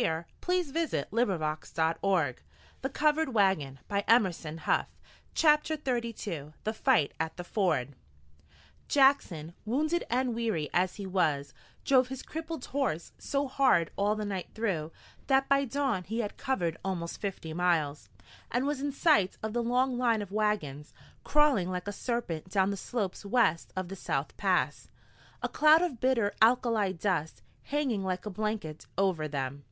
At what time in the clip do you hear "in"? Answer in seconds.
18.80-18.92